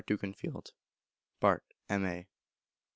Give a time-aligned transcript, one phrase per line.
[0.07, 0.71] Dukinfield,
[1.39, 2.25] Bart, M.A.